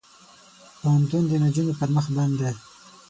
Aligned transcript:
پوهنتون 0.79 1.23
د 1.27 1.31
نجونو 1.43 1.73
پر 1.79 1.89
مخ 1.95 2.05
بند 2.15 2.33
دی. 2.39 2.51